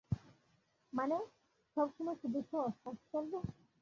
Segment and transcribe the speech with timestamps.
[0.93, 1.17] মানে,
[1.77, 3.39] সবসময় শুধু সহজ কাজ চলবে।